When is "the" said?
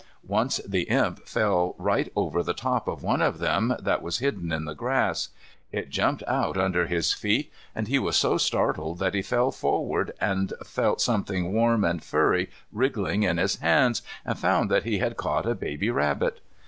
0.67-0.89, 2.41-2.55, 4.65-4.73